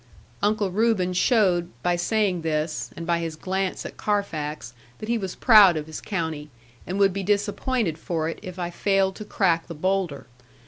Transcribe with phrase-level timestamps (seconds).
[0.41, 5.35] Uncle Reuben showed by saying this, and by his glance at Carfax, that he was
[5.35, 6.49] proud of his county,
[6.87, 10.25] and would be disappointed for it if I failed to crack the boulder.